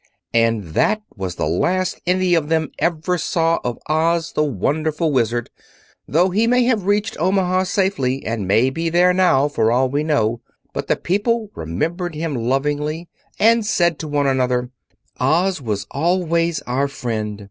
[0.33, 5.51] And that was the last any of them ever saw of Oz, the Wonderful Wizard,
[6.07, 10.41] though he may have reached Omaha safely, and be there now, for all we know.
[10.73, 14.71] But the people remembered him lovingly, and said to one another:
[15.19, 17.39] "Oz was always our friend.